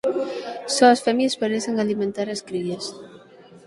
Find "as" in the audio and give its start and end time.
0.91-1.03, 2.29-2.41